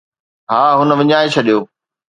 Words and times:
ها، 0.51 0.61
هن 0.81 0.89
وڃائي 0.99 1.27
ڇڏيو 1.35 1.59